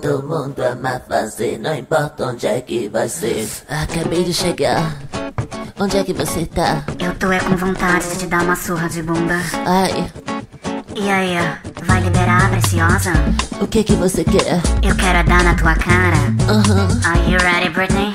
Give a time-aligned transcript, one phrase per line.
[0.00, 3.48] Todo mundo ama fazer, não importa onde é que vai ser.
[3.68, 4.96] Acabei de chegar.
[5.78, 6.84] Onde é que você tá?
[6.98, 9.36] Eu tô é com vontade de te dar uma surra de bunda.
[9.66, 10.10] Ai,
[10.94, 11.36] E aí,
[11.84, 13.12] vai liberar, preciosa?
[13.60, 14.60] o que que você quer?
[14.82, 16.16] Eu quero é dar na tua cara.
[16.48, 16.88] Aham.
[17.04, 18.12] Are you ready, Britney?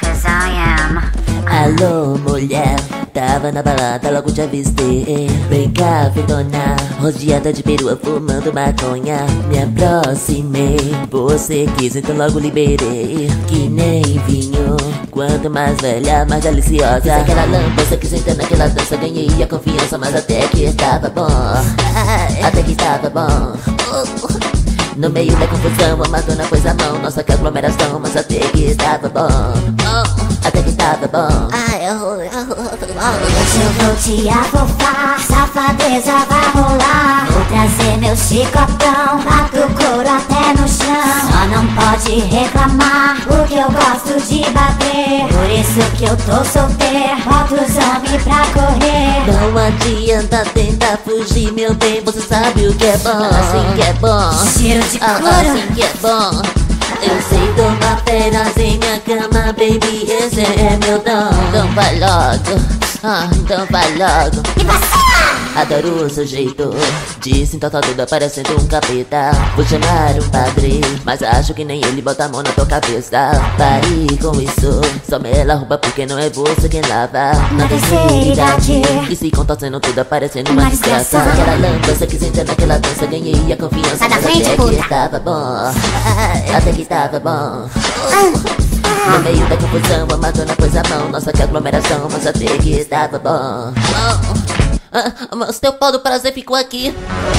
[0.00, 1.02] Cause I am.
[1.46, 2.76] Alô, mulher,
[3.18, 5.26] tava na balada, logo te avistei.
[5.48, 9.26] Vem cá, fedona, rodeada de perua, fumando maconha.
[9.48, 10.78] Me aproximei,
[11.10, 13.28] você quis, então logo liberei.
[13.48, 14.76] Que nem vinho,
[15.10, 17.00] quanto mais velha, mais deliciosa.
[17.00, 21.26] Fiz aquela lambança que senta naquela dança, ganhei a confiança, mas até que tava bom.
[22.46, 23.52] Até que tava bom.
[24.96, 28.64] No meio da confusão, a Madonna pôs a mão Nossa que aglomeração, mas até que
[28.64, 29.28] estava bom
[30.44, 31.47] Até que estava bom
[33.68, 37.26] eu vou te afofar, safadeza vai rolar.
[37.30, 41.28] Vou trazer meu chicotão, bato o couro até no chão.
[41.30, 45.28] Só não pode reclamar, porque eu gosto de bater.
[45.28, 49.08] Por isso que eu tô solteira, boto os homens pra correr.
[49.28, 53.92] Não adianta tentar fugir, meu bem Você sabe o que é bom, assim que é
[53.94, 55.34] bom Cheiro de Ah, couro.
[55.34, 56.42] Assim que é bom
[57.02, 62.77] Eu sei tomar férias em minha cama, baby Esse é meu dom Então vai logo,
[63.02, 64.42] ah, então vai logo!
[65.56, 66.70] Adoro o seu jeito
[67.20, 72.00] De cinta toda parecendo um capeta Vou chamar um padre Mas acho que nem ele
[72.00, 76.30] bota a mão na tua cabeça Pare com isso Só me roupa porque não é
[76.30, 78.82] você quem lava Na terceira idade.
[79.10, 81.42] E se contorcendo tudo parecendo uma Uma desgraça desgraça.
[81.42, 84.76] Aquela lambança que senta naquela dança Ganhei a confiança Sai da frente, até puta.
[84.76, 85.32] que tava bom
[86.56, 88.77] Até que tava bom
[89.08, 92.72] no meio da confusão, a Madonna pôs a mão Nossa, que aglomeração, mas até que
[92.72, 93.72] estava bom
[94.92, 96.94] Ah, Mas teu pau do prazer ficou aqui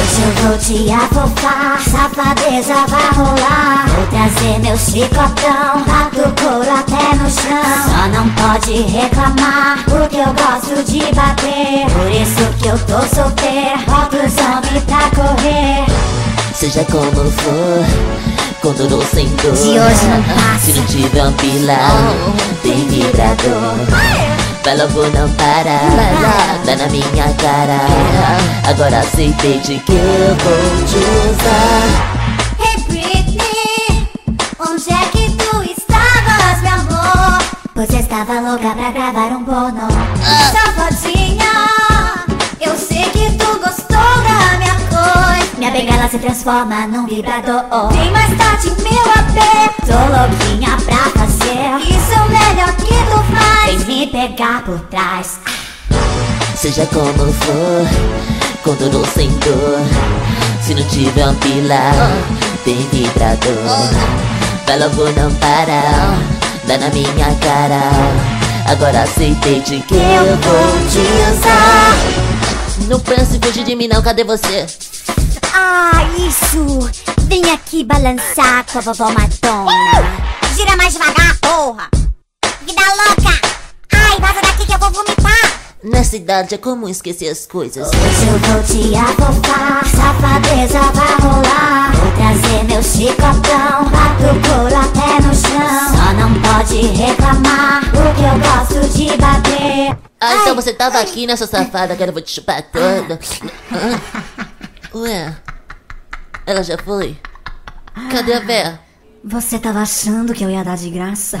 [0.00, 3.86] Hoje eu vou te afofar, safadeza vai rolar.
[3.88, 7.62] Vou trazer meu chicotão, bato o couro até no chão.
[7.84, 11.86] Só não pode reclamar, porque eu gosto de bater.
[11.92, 15.84] Por isso que eu tô solteira, boto os homens pra correr.
[16.54, 17.84] Seja como for,
[18.60, 20.58] com dor ou sem dor De hoje não passa.
[20.64, 22.14] Se não tiver um pilar,
[22.62, 23.76] tem vibrador.
[23.88, 24.50] Vai.
[24.76, 27.80] Logo não parar, dá na minha cara.
[28.68, 30.96] Agora aceitei de que eu vou te
[31.28, 31.82] usar.
[32.60, 34.08] Hey Britney,
[34.60, 37.42] onde é que tu estavas, meu amor?
[37.74, 39.89] Você estava louca pra gravar um pornô.
[46.10, 47.62] Se transforma num vibrador.
[47.92, 49.38] Vem mais tarde, meu AP.
[49.86, 51.88] Tô louquinha pra fazer.
[51.88, 53.84] Isso é o melhor que tu faz.
[53.84, 55.38] Vem me pegar por trás.
[56.56, 57.86] Seja como for,
[58.66, 59.80] ou sem dor
[60.62, 61.94] Se não tiver um pilar,
[62.64, 63.54] tem vibrador
[64.66, 66.18] Vai logo não parar,
[66.64, 67.80] dá na minha cara
[68.70, 70.98] Agora aceitei de que eu vou te
[71.32, 74.66] usar Não pense em fugir de mim não, cadê você?
[75.52, 76.90] Ah, isso!
[77.22, 80.02] Vem aqui balançar com a vovó Madonna.
[80.54, 81.88] Gira mais devagar, porra!
[82.66, 83.40] Vida louca!
[83.92, 85.60] Ai, vaza daqui que eu vou vomitar!
[85.82, 91.92] Nessa idade é comum esquecer as coisas Hoje eu vou te afofar, safadeza vai rolar.
[91.96, 95.88] Vou trazer meu chicotão, bato o couro até no chão.
[95.96, 99.98] Só não pode reclamar, porque eu gosto de bater.
[100.20, 103.18] Ah, então você tava aqui nessa safada, agora eu vou te chupar toda
[103.72, 104.46] Ah.
[104.92, 105.36] Ué,
[106.44, 107.16] ela já foi?
[108.10, 108.80] Cadê a véia?
[109.22, 111.40] Você tava achando que eu ia dar de graça?